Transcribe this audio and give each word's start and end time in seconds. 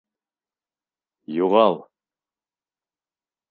Юғал! 1.35 1.79